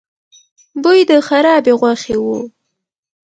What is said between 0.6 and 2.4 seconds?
بوی د خرابې غوښې و.